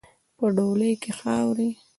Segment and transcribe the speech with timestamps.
[0.37, 1.71] په ډولۍ کې خاروئ.